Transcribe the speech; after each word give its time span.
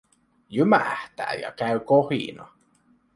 Jymähtää, 0.49 1.33
ja 1.33 1.51
käy 1.51 1.79
kohina. 1.79 2.47